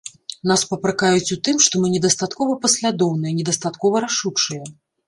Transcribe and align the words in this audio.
Нас 0.51 0.61
папракаюць 0.71 1.33
у 1.35 1.37
тым, 1.49 1.61
што 1.67 1.83
мы 1.83 1.93
недастаткова 1.99 2.59
паслядоўныя, 2.65 3.39
недастаткова 3.43 4.07
рашучыя. 4.09 4.63